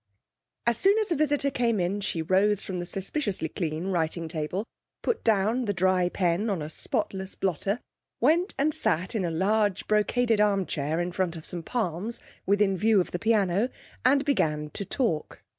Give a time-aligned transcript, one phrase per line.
[0.65, 4.65] As soon as a visitor came in, she rose from the suspiciously clean writing table,
[5.03, 7.79] put down the dry pen on a spotless blotter,
[8.19, 12.75] went and sat in a large brocaded arm chair in front of some palms, within
[12.79, 13.69] view of the piano,
[14.03, 15.43] and began to talk.